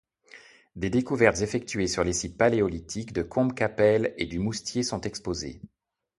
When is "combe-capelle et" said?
3.21-4.25